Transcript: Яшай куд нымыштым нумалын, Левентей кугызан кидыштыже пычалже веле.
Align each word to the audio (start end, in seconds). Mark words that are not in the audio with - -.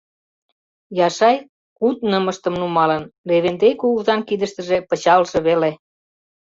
Яшай 1.07 1.37
куд 1.77 1.97
нымыштым 2.11 2.53
нумалын, 2.59 3.03
Левентей 3.27 3.73
кугызан 3.81 4.21
кидыштыже 4.27 4.77
пычалже 4.89 5.39
веле. 5.47 5.71